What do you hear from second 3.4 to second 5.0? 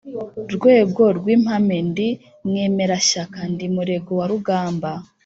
ndi Murego wa rugamba,